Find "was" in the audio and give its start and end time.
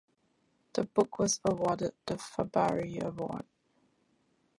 1.19-1.39